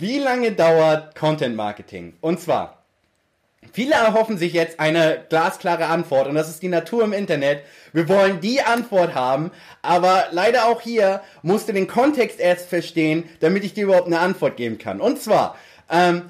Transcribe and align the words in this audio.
Wie 0.00 0.18
lange 0.18 0.52
dauert 0.52 1.16
Content 1.16 1.56
Marketing? 1.56 2.14
Und 2.20 2.40
zwar, 2.40 2.78
Viele 3.72 3.94
erhoffen 3.94 4.38
sich 4.38 4.52
jetzt 4.52 4.78
eine 4.80 5.24
glasklare 5.28 5.86
Antwort 5.86 6.28
und 6.28 6.36
das 6.36 6.48
ist 6.48 6.62
die 6.62 6.68
Natur 6.68 7.02
im 7.02 7.12
Internet. 7.12 7.62
Wir 7.92 8.08
wollen 8.08 8.40
die 8.40 8.62
Antwort 8.62 9.14
haben, 9.14 9.50
aber 9.82 10.28
leider 10.30 10.66
auch 10.66 10.80
hier 10.80 11.20
musst 11.42 11.68
du 11.68 11.72
den 11.72 11.88
Kontext 11.88 12.38
erst 12.38 12.68
verstehen, 12.68 13.24
damit 13.40 13.64
ich 13.64 13.74
dir 13.74 13.84
überhaupt 13.84 14.06
eine 14.06 14.20
Antwort 14.20 14.56
geben 14.56 14.78
kann. 14.78 15.00
Und 15.00 15.20
zwar, 15.20 15.58
ähm, 15.90 16.22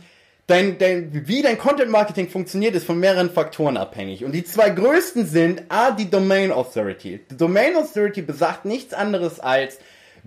dein, 0.47 0.79
dein, 0.79 1.29
wie 1.29 1.43
dein 1.43 1.59
Content 1.59 1.91
Marketing 1.91 2.29
funktioniert, 2.29 2.75
ist 2.75 2.87
von 2.87 2.99
mehreren 2.99 3.31
Faktoren 3.31 3.77
abhängig. 3.77 4.25
Und 4.25 4.33
die 4.33 4.45
zwei 4.45 4.71
größten 4.71 5.27
sind 5.27 5.63
A, 5.69 5.91
die 5.91 6.11
Domain 6.11 6.51
Authority. 6.51 7.21
Die 7.31 7.37
Domain 7.37 7.77
Authority 7.77 8.23
besagt 8.23 8.65
nichts 8.65 8.95
anderes 8.95 9.39
als, 9.39 9.79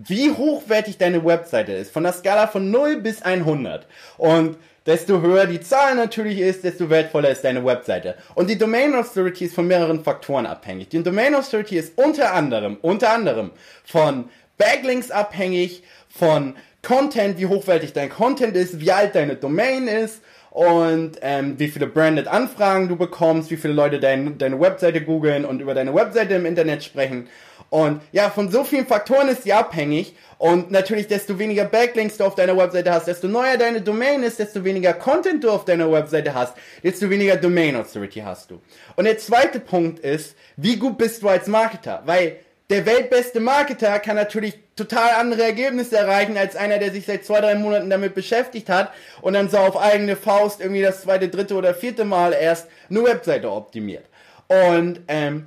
wie 0.08 0.30
hochwertig 0.30 0.98
deine 0.98 1.24
Webseite 1.24 1.72
ist. 1.72 1.92
Von 1.92 2.04
der 2.04 2.12
Skala 2.12 2.46
von 2.46 2.70
0 2.70 3.00
bis 3.00 3.22
100. 3.22 3.86
Und 4.18 4.56
desto 4.86 5.20
höher 5.20 5.46
die 5.46 5.60
Zahl 5.60 5.94
natürlich 5.94 6.40
ist, 6.40 6.64
desto 6.64 6.90
wertvoller 6.90 7.30
ist 7.30 7.44
deine 7.44 7.64
Webseite. 7.64 8.16
Und 8.34 8.50
die 8.50 8.58
Domain 8.58 8.94
Authority 8.94 9.44
ist 9.46 9.54
von 9.54 9.66
mehreren 9.66 10.02
Faktoren 10.02 10.46
abhängig. 10.46 10.88
Die 10.88 11.02
Domain 11.02 11.34
Authority 11.34 11.76
ist 11.76 11.92
unter 11.96 12.34
anderem, 12.34 12.78
unter 12.82 13.12
anderem 13.12 13.50
von 13.84 14.28
Backlinks 14.58 15.10
abhängig, 15.10 15.82
von 16.08 16.54
Content, 16.82 17.38
wie 17.38 17.46
hochwertig 17.46 17.92
dein 17.92 18.10
Content 18.10 18.56
ist, 18.56 18.80
wie 18.80 18.90
alt 18.90 19.14
deine 19.14 19.36
Domain 19.36 19.86
ist 19.86 20.20
und 20.50 21.12
ähm, 21.22 21.58
wie 21.58 21.68
viele 21.68 21.86
branded 21.86 22.26
Anfragen 22.26 22.88
du 22.88 22.96
bekommst, 22.96 23.50
wie 23.50 23.56
viele 23.56 23.72
Leute 23.72 24.00
dein, 24.00 24.36
deine 24.36 24.60
Webseite 24.60 25.00
googeln 25.00 25.44
und 25.44 25.60
über 25.60 25.74
deine 25.74 25.94
Webseite 25.94 26.34
im 26.34 26.44
Internet 26.44 26.84
sprechen. 26.84 27.28
Und 27.72 28.02
ja, 28.12 28.28
von 28.28 28.50
so 28.50 28.64
vielen 28.64 28.86
Faktoren 28.86 29.28
ist 29.28 29.44
sie 29.44 29.54
abhängig. 29.54 30.14
Und 30.36 30.70
natürlich, 30.70 31.06
desto 31.06 31.38
weniger 31.38 31.64
Backlinks 31.64 32.18
du 32.18 32.24
auf 32.24 32.34
deiner 32.34 32.54
Webseite 32.54 32.92
hast, 32.92 33.06
desto 33.06 33.28
neuer 33.28 33.56
deine 33.56 33.80
Domain 33.80 34.22
ist, 34.22 34.38
desto 34.38 34.62
weniger 34.62 34.92
Content 34.92 35.42
du 35.42 35.50
auf 35.50 35.64
deiner 35.64 35.90
Webseite 35.90 36.34
hast, 36.34 36.52
desto 36.82 37.08
weniger 37.08 37.36
Domain 37.36 37.74
Authority 37.74 38.20
hast 38.20 38.50
du. 38.50 38.60
Und 38.94 39.06
der 39.06 39.16
zweite 39.16 39.58
Punkt 39.58 40.00
ist, 40.00 40.36
wie 40.58 40.76
gut 40.76 40.98
bist 40.98 41.22
du 41.22 41.30
als 41.30 41.46
Marketer? 41.46 42.02
Weil 42.04 42.36
der 42.68 42.84
weltbeste 42.84 43.40
Marketer 43.40 43.98
kann 44.00 44.16
natürlich 44.16 44.58
total 44.76 45.12
andere 45.18 45.42
Ergebnisse 45.42 45.96
erreichen 45.96 46.36
als 46.36 46.56
einer, 46.56 46.76
der 46.76 46.90
sich 46.90 47.06
seit 47.06 47.24
zwei, 47.24 47.40
drei 47.40 47.54
Monaten 47.54 47.88
damit 47.88 48.14
beschäftigt 48.14 48.68
hat 48.68 48.92
und 49.22 49.32
dann 49.32 49.48
so 49.48 49.56
auf 49.56 49.78
eigene 49.78 50.16
Faust 50.16 50.60
irgendwie 50.60 50.82
das 50.82 51.00
zweite, 51.00 51.30
dritte 51.30 51.54
oder 51.54 51.72
vierte 51.72 52.04
Mal 52.04 52.34
erst 52.34 52.68
eine 52.90 53.02
Webseite 53.02 53.50
optimiert. 53.50 54.04
Und 54.48 55.00
ähm, 55.08 55.46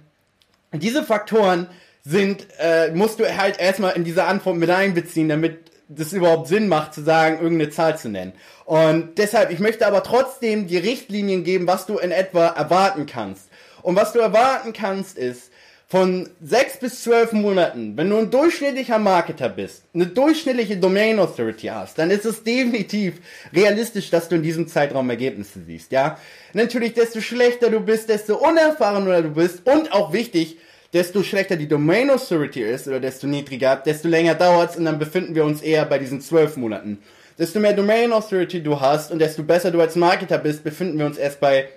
diese 0.72 1.04
Faktoren 1.04 1.68
sind, 2.06 2.46
äh, 2.60 2.92
musst 2.92 3.20
du 3.20 3.38
halt 3.38 3.60
erstmal 3.60 3.96
in 3.96 4.04
diese 4.04 4.26
Antwort 4.26 4.58
mit 4.58 4.70
einbeziehen, 4.70 5.28
damit 5.28 5.72
das 5.88 6.14
überhaupt 6.14 6.48
Sinn 6.48 6.68
macht, 6.68 6.94
zu 6.94 7.04
sagen, 7.04 7.40
irgendeine 7.42 7.72
Zahl 7.72 7.98
zu 7.98 8.10
nennen. 8.10 8.34
Und 8.66 9.18
deshalb, 9.18 9.52
ich 9.52 9.60
möchte 9.60 9.86
aber 9.86 10.04
trotzdem 10.04 10.68
die 10.68 10.78
Richtlinien 10.78 11.44
geben, 11.44 11.68
was 11.68 11.86
du 11.86 11.98
in 11.98 12.12
etwa 12.12 12.48
erwarten 12.48 13.06
kannst. 13.06 13.50
Und 13.82 13.96
was 13.96 14.14
du 14.14 14.20
erwarten 14.20 14.74
kannst, 14.74 15.18
ist, 15.18 15.52
von 15.88 16.30
sechs 16.42 16.78
bis 16.78 17.04
zwölf 17.04 17.32
Monaten, 17.32 17.96
wenn 17.96 18.10
du 18.10 18.18
ein 18.18 18.32
durchschnittlicher 18.32 18.98
Marketer 18.98 19.50
bist, 19.50 19.84
eine 19.94 20.08
durchschnittliche 20.08 20.78
Domain 20.78 21.20
Authority 21.20 21.68
hast, 21.68 22.00
dann 22.00 22.10
ist 22.10 22.26
es 22.26 22.44
definitiv 22.44 23.22
realistisch, 23.54 24.10
dass 24.10 24.28
du 24.28 24.36
in 24.36 24.42
diesem 24.42 24.68
Zeitraum 24.68 25.10
Ergebnisse 25.12 25.60
siehst, 25.64 25.92
ja. 25.92 26.18
Natürlich, 26.54 26.94
desto 26.94 27.22
schlechter 27.22 27.70
du 27.70 27.82
bist, 27.82 28.10
desto 28.10 28.36
unerfahrener 28.36 29.22
du 29.22 29.30
bist 29.30 29.68
und 29.68 29.92
auch 29.92 30.12
wichtig, 30.12 30.58
desto 30.96 31.24
schlechter 31.24 31.58
die 31.58 31.68
Domain 31.68 32.10
Authority 32.10 32.62
ist 32.62 32.88
oder 32.88 33.02
desto 33.02 33.28
niedriger, 33.28 33.76
desto 33.76 34.08
länger 34.08 34.34
dauert's 34.34 34.78
und 34.78 34.86
dann 34.86 34.98
befinden 34.98 35.36
wir 35.36 35.44
uns 35.44 35.62
eher 35.62 35.86
bei 35.86 36.00
diesen 36.00 36.22
zwölf 36.22 36.56
Monaten. 36.56 37.04
Desto 37.38 37.60
mehr 37.60 37.74
Domain 37.74 38.14
Authority 38.14 38.64
du 38.64 38.80
hast 38.80 39.12
und 39.12 39.20
desto 39.20 39.44
besser 39.44 39.72
du 39.72 39.82
als 39.82 39.98
Marketer 39.98 40.38
bist, 40.38 40.64
befinden 40.64 40.98
wir 40.98 41.06
uns 41.06 41.18
erst 41.18 41.42
bei, 41.42 41.68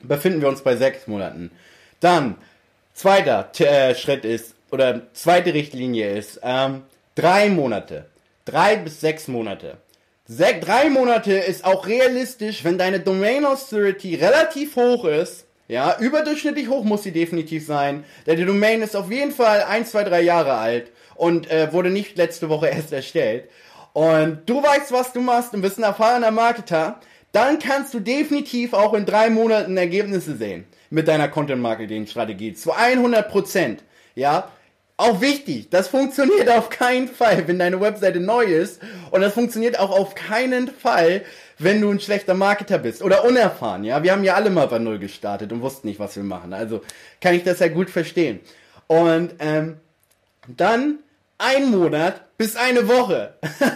befinden 0.00 0.40
wir 0.40 0.48
uns 0.48 0.60
bei 0.60 0.74
sechs 0.74 1.06
Monaten. 1.06 1.52
Dann, 2.00 2.34
zweiter 2.94 3.48
äh, 3.60 3.94
Schritt 3.94 4.24
ist, 4.24 4.56
oder 4.72 5.02
zweite 5.12 5.54
Richtlinie 5.54 6.10
ist, 6.18 6.40
ähm, 6.42 6.82
drei 7.14 7.48
Monate. 7.48 8.06
Drei 8.44 8.74
bis 8.74 9.00
sechs 9.00 9.28
Monate. 9.28 9.76
Se 10.26 10.46
drei 10.60 10.90
Monate 10.90 11.34
ist 11.34 11.64
auch 11.64 11.86
realistisch, 11.86 12.64
wenn 12.64 12.76
deine 12.76 12.98
Domain 12.98 13.44
Authority 13.44 14.16
relativ 14.16 14.74
hoch 14.74 15.04
ist 15.04 15.46
ja, 15.72 15.96
überdurchschnittlich 15.98 16.68
hoch 16.68 16.84
muss 16.84 17.02
sie 17.02 17.12
definitiv 17.12 17.66
sein. 17.66 18.04
Denn 18.26 18.36
die 18.36 18.44
Domain 18.44 18.82
ist 18.82 18.94
auf 18.94 19.10
jeden 19.10 19.32
Fall 19.32 19.62
1, 19.62 19.90
2, 19.90 20.04
3 20.04 20.20
Jahre 20.20 20.52
alt 20.52 20.92
und 21.14 21.50
äh, 21.50 21.72
wurde 21.72 21.88
nicht 21.88 22.18
letzte 22.18 22.50
Woche 22.50 22.68
erst 22.72 22.92
erstellt. 22.92 23.48
Und 23.94 24.42
du 24.46 24.62
weißt, 24.62 24.92
was 24.92 25.14
du 25.14 25.20
machst 25.20 25.54
und 25.54 25.62
bist 25.62 25.78
ein 25.78 25.84
erfahrener 25.84 26.30
Marketer, 26.30 27.00
dann 27.32 27.58
kannst 27.58 27.94
du 27.94 28.00
definitiv 28.00 28.74
auch 28.74 28.92
in 28.92 29.06
drei 29.06 29.30
Monaten 29.30 29.78
Ergebnisse 29.78 30.36
sehen 30.36 30.66
mit 30.90 31.08
deiner 31.08 31.28
Content-Marketing-Strategie. 31.28 32.52
Zu 32.52 32.72
100 32.72 33.30
Prozent. 33.30 33.82
Ja, 34.14 34.50
auch 34.98 35.22
wichtig, 35.22 35.70
das 35.70 35.88
funktioniert 35.88 36.48
auf 36.50 36.68
keinen 36.68 37.08
Fall, 37.08 37.48
wenn 37.48 37.58
deine 37.58 37.80
Webseite 37.80 38.20
neu 38.20 38.44
ist. 38.44 38.82
Und 39.10 39.22
das 39.22 39.32
funktioniert 39.32 39.78
auch 39.78 39.90
auf 39.90 40.14
keinen 40.14 40.68
Fall, 40.68 41.22
wenn 41.62 41.80
du 41.80 41.90
ein 41.90 42.00
schlechter 42.00 42.34
Marketer 42.34 42.78
bist 42.78 43.02
oder 43.02 43.24
unerfahren, 43.24 43.84
ja. 43.84 44.02
Wir 44.02 44.12
haben 44.12 44.24
ja 44.24 44.34
alle 44.34 44.50
mal 44.50 44.66
bei 44.68 44.78
Null 44.78 44.98
gestartet 44.98 45.52
und 45.52 45.62
wussten 45.62 45.88
nicht, 45.88 46.00
was 46.00 46.16
wir 46.16 46.22
machen. 46.22 46.52
Also 46.52 46.82
kann 47.20 47.34
ich 47.34 47.44
das 47.44 47.60
ja 47.60 47.68
gut 47.68 47.90
verstehen. 47.90 48.40
Und 48.86 49.34
ähm, 49.38 49.78
dann 50.48 50.98
ein 51.38 51.70
Monat 51.70 52.36
bis 52.36 52.56
eine 52.56 52.88
Woche. 52.88 53.34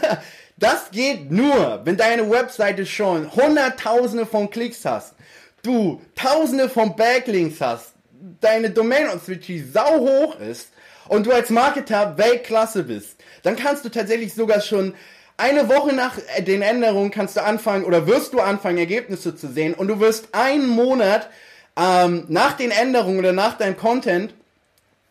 das 0.56 0.90
geht 0.90 1.30
nur, 1.30 1.82
wenn 1.84 1.96
deine 1.96 2.30
Webseite 2.30 2.86
schon 2.86 3.34
hunderttausende 3.34 4.26
von 4.26 4.50
Klicks 4.50 4.84
hast, 4.84 5.14
du 5.62 6.00
tausende 6.14 6.68
von 6.68 6.96
Backlinks 6.96 7.60
hast, 7.60 7.92
deine 8.40 8.70
Domain 8.70 9.08
Authority 9.08 9.64
sau 9.72 10.00
hoch 10.00 10.40
ist 10.40 10.70
und 11.08 11.26
du 11.26 11.32
als 11.32 11.50
Marketer 11.50 12.16
Weltklasse 12.18 12.84
bist. 12.84 13.16
Dann 13.42 13.56
kannst 13.56 13.84
du 13.84 13.88
tatsächlich 13.88 14.34
sogar 14.34 14.60
schon 14.60 14.94
eine 15.36 15.68
Woche 15.68 15.94
nach 15.94 16.18
den 16.38 16.62
Änderungen 16.62 17.10
kannst 17.10 17.36
du 17.36 17.42
anfangen 17.42 17.84
oder 17.84 18.06
wirst 18.06 18.32
du 18.32 18.40
anfangen, 18.40 18.78
Ergebnisse 18.78 19.36
zu 19.36 19.48
sehen 19.48 19.74
und 19.74 19.88
du 19.88 20.00
wirst 20.00 20.28
einen 20.32 20.66
Monat 20.66 21.28
ähm, 21.78 22.24
nach 22.28 22.54
den 22.54 22.70
Änderungen 22.70 23.18
oder 23.18 23.32
nach 23.32 23.58
deinem 23.58 23.76
Content 23.76 24.34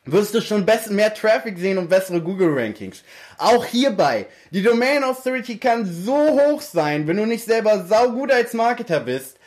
wirst 0.05 0.33
du 0.35 0.41
schon 0.41 0.65
mehr 0.89 1.13
Traffic 1.13 1.57
sehen 1.57 1.77
und 1.77 1.89
bessere 1.89 2.21
Google 2.21 2.53
Rankings. 2.53 3.03
Auch 3.37 3.65
hierbei, 3.65 4.27
die 4.51 4.61
Domain 4.61 5.03
Authority 5.03 5.57
kann 5.57 5.85
so 5.85 6.15
hoch 6.15 6.61
sein, 6.61 7.07
wenn 7.07 7.17
du 7.17 7.25
nicht 7.25 7.45
selber 7.45 7.85
saugut 7.85 8.31
als 8.31 8.53
Marketer 8.53 8.99
bist, 8.99 9.37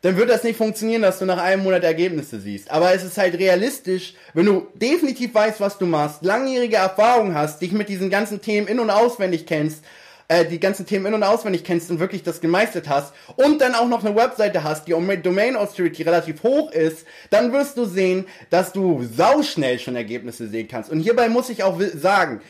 dann 0.00 0.16
wird 0.16 0.30
das 0.30 0.44
nicht 0.44 0.56
funktionieren, 0.56 1.02
dass 1.02 1.18
du 1.18 1.26
nach 1.26 1.42
einem 1.42 1.64
Monat 1.64 1.82
Ergebnisse 1.84 2.38
siehst. 2.38 2.70
Aber 2.70 2.94
es 2.94 3.02
ist 3.02 3.18
halt 3.18 3.34
realistisch, 3.34 4.14
wenn 4.32 4.46
du 4.46 4.68
definitiv 4.74 5.34
weißt, 5.34 5.60
was 5.60 5.76
du 5.76 5.86
machst, 5.86 6.22
langjährige 6.22 6.76
Erfahrung 6.76 7.34
hast, 7.34 7.60
dich 7.60 7.72
mit 7.72 7.88
diesen 7.88 8.08
ganzen 8.08 8.40
Themen 8.40 8.68
in- 8.68 8.80
und 8.80 8.90
auswendig 8.90 9.44
kennst 9.46 9.84
äh, 10.28 10.44
die 10.44 10.60
ganzen 10.60 10.86
Themen 10.86 11.06
in- 11.06 11.14
und 11.14 11.22
auswendig 11.22 11.64
kennst 11.64 11.90
und 11.90 12.00
wirklich 12.00 12.22
das 12.22 12.40
gemeistert 12.40 12.88
hast 12.88 13.14
und 13.36 13.60
dann 13.60 13.74
auch 13.74 13.88
noch 13.88 14.04
eine 14.04 14.14
Webseite 14.14 14.62
hast, 14.62 14.86
die 14.86 14.94
mit 14.94 15.24
Domain 15.24 15.56
Authority 15.56 16.02
relativ 16.02 16.42
hoch 16.42 16.70
ist, 16.70 17.06
dann 17.30 17.52
wirst 17.52 17.78
du 17.78 17.86
sehen, 17.86 18.26
dass 18.50 18.72
du 18.72 19.02
sauschnell 19.02 19.78
schon 19.78 19.96
Ergebnisse 19.96 20.48
sehen 20.48 20.68
kannst. 20.68 20.90
Und 20.90 21.00
hierbei 21.00 21.28
muss 21.28 21.48
ich 21.48 21.62
auch 21.62 21.80
sagen, 21.94 22.42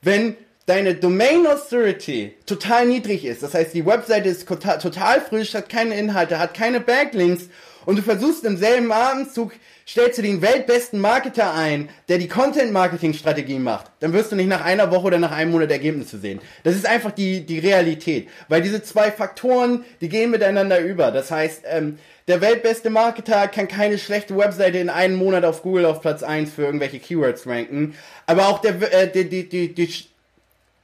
wenn 0.00 0.36
deine 0.66 0.94
Domain 0.94 1.46
Authority 1.46 2.34
total 2.46 2.86
niedrig 2.86 3.24
ist, 3.24 3.42
das 3.42 3.52
heißt 3.52 3.74
die 3.74 3.84
Webseite 3.84 4.28
ist 4.28 4.46
total, 4.46 4.78
total 4.78 5.20
frisch, 5.20 5.54
hat 5.54 5.68
keine 5.68 5.98
Inhalte, 5.98 6.38
hat 6.38 6.54
keine 6.54 6.80
Backlinks 6.80 7.48
und 7.86 7.96
du 7.96 8.02
versuchst 8.02 8.44
im 8.44 8.56
selben 8.56 8.92
Abendzug 8.92 9.52
stellst 9.86 10.18
du 10.18 10.22
den 10.22 10.40
weltbesten 10.40 11.00
Marketer 11.00 11.54
ein, 11.54 11.88
der 12.08 12.18
die 12.18 12.28
Content-Marketing-Strategie 12.28 13.58
macht, 13.58 13.90
dann 14.00 14.12
wirst 14.12 14.32
du 14.32 14.36
nicht 14.36 14.48
nach 14.48 14.64
einer 14.64 14.90
Woche 14.90 15.06
oder 15.06 15.18
nach 15.18 15.32
einem 15.32 15.52
Monat 15.52 15.70
Ergebnisse 15.70 16.18
sehen. 16.18 16.40
Das 16.62 16.74
ist 16.74 16.86
einfach 16.86 17.12
die, 17.12 17.44
die 17.44 17.58
Realität. 17.58 18.28
Weil 18.48 18.62
diese 18.62 18.82
zwei 18.82 19.10
Faktoren, 19.10 19.84
die 20.00 20.08
gehen 20.08 20.30
miteinander 20.30 20.80
über. 20.80 21.10
Das 21.10 21.30
heißt, 21.30 21.64
ähm, 21.66 21.98
der 22.26 22.40
weltbeste 22.40 22.88
Marketer 22.88 23.48
kann 23.48 23.68
keine 23.68 23.98
schlechte 23.98 24.36
Webseite 24.36 24.78
in 24.78 24.88
einem 24.88 25.16
Monat 25.16 25.44
auf 25.44 25.62
Google 25.62 25.84
auf 25.84 26.00
Platz 26.00 26.22
1 26.22 26.52
für 26.52 26.62
irgendwelche 26.62 26.98
Keywords 26.98 27.46
ranken. 27.46 27.94
Aber 28.26 28.48
auch 28.48 28.60
der, 28.60 28.80
äh, 28.92 29.10
die, 29.10 29.28
die, 29.28 29.48
die, 29.48 29.74
die 29.74 30.06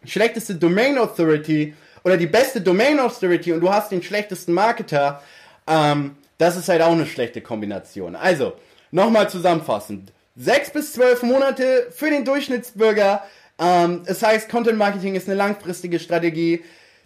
schlechteste 0.05 0.55
Domain 0.55 0.99
Authority 0.99 1.75
oder 2.05 2.19
die 2.19 2.26
beste 2.26 2.61
Domain 2.61 3.00
Authority 3.00 3.53
und 3.53 3.61
du 3.61 3.73
hast 3.73 3.91
den 3.91 4.03
schlechtesten 4.03 4.53
Marketer, 4.53 5.23
ähm, 5.67 6.17
das 6.40 6.56
ist 6.56 6.69
halt 6.69 6.82
auch 6.82 6.92
eine 6.92 7.06
schlechte 7.06 7.40
Kombination. 7.40 8.16
Also, 8.16 8.54
Nochmal 8.92 9.31
zusammenfassend. 9.31 10.12
Sechs 10.37 10.70
bis 10.70 10.92
zwölf 10.92 11.22
Monate 11.22 11.88
für 11.90 12.10
den 12.10 12.25
Durchschnittsbürger. 12.25 13.22
Ähm, 13.58 14.02
es 14.06 14.22
heißt, 14.22 14.48
Content 14.48 14.78
Marketing 14.78 15.14
ist 15.14 15.28
eine 15.28 15.37
langfristige 15.37 16.00
Strategie. 16.00 16.64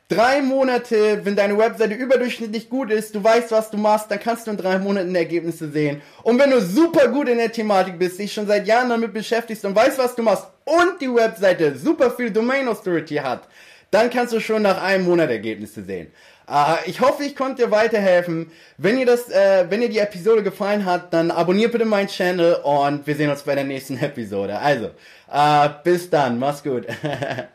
Drei 0.09 0.41
Monate, 0.41 1.25
wenn 1.25 1.37
deine 1.37 1.59
Webseite 1.59 1.95
überdurchschnittlich 1.95 2.69
gut 2.69 2.91
ist, 2.91 3.15
du 3.15 3.25
weißt, 3.25 3.51
was 3.51 3.71
du 3.71 3.79
machst, 3.79 4.11
dann 4.11 4.21
kannst 4.21 4.47
du 4.47 4.51
in 4.51 4.57
drei 4.57 4.79
Monaten 4.79 5.15
Ergebnisse 5.15 5.71
sehen. 5.71 6.01
Und 6.23 6.39
wenn 6.39 6.51
du 6.51 6.61
super 6.61 7.09
gut 7.09 7.29
in 7.29 7.39
der 7.39 7.53
Thematik 7.53 7.99
bist, 7.99 8.19
dich 8.19 8.33
schon 8.33 8.47
seit 8.47 8.67
Jahren 8.67 8.91
damit 8.91 9.13
beschäftigst 9.13 9.65
und 9.65 9.75
weißt, 9.75 9.99
was 9.99 10.15
du 10.15 10.23
machst 10.23 10.47
und 10.65 11.01
die 11.01 11.13
Webseite 11.13 11.77
super 11.77 12.11
viel 12.11 12.31
Domain 12.31 12.69
Authority 12.69 13.17
hat, 13.17 13.49
dann 13.91 14.11
kannst 14.11 14.33
du 14.33 14.41
schon 14.41 14.63
nach 14.63 14.83
einem 14.83 15.05
Monat 15.05 15.31
Ergebnisse 15.31 15.83
sehen. 15.83 16.09
Uh, 16.47 16.77
ich 16.85 17.01
hoffe, 17.01 17.25
ich 17.25 17.35
konnte 17.35 17.65
dir 17.65 17.71
weiterhelfen. 17.71 18.51
Wenn 18.77 18.99
ihr 18.99 19.07
das, 19.07 19.31
äh, 19.31 19.65
wenn 19.71 19.81
ihr 19.81 19.89
die 19.89 19.99
Episode 19.99 20.43
gefallen 20.43 20.85
hat, 20.85 21.15
dann 21.15 21.31
abonniert 21.31 21.73
bitte 21.73 21.87
meinen 21.87 22.09
Channel 22.09 22.57
und 22.63 23.07
wir 23.07 23.17
sehen 23.17 23.31
uns 23.31 23.43
bei 23.43 23.55
der 23.55 23.65
nächsten 23.65 23.97
Episode. 23.99 24.59
Also, 24.59 24.91
uh, 25.33 25.69
bis 25.83 26.11
dann, 26.11 26.39
mach's 26.39 26.63
gut. 26.63 26.87